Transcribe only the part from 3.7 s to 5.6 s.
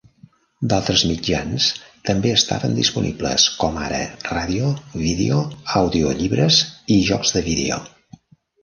ara ràdio, vídeo,